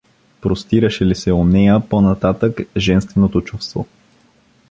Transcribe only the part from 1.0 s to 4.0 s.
ли се у нея по-нататък женственото чувство?